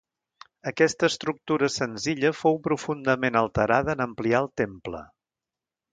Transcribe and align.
Aquesta 0.69 1.09
estructura 1.11 1.69
senzilla 1.73 2.33
fou 2.39 2.59
profundament 2.69 3.39
alterada 3.43 3.95
en 3.99 4.05
ampliar 4.11 4.45
el 4.47 4.53
temple. 4.63 5.07